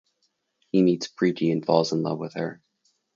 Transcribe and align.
He 0.71 0.81
meets 0.81 1.09
Priti 1.09 1.51
and 1.51 1.63
falls 1.63 1.91
in 1.93 2.01
love 2.01 2.17
with 2.17 2.33
her. 2.33 2.63